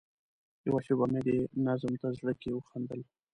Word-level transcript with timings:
یوه 0.67 0.79
شېبه 0.85 1.05
مې 1.11 1.21
دې 1.27 1.37
نظم 1.65 1.93
ته 2.01 2.07
زړه 2.17 2.33
کې 2.41 2.49
وخندل. 2.53 2.99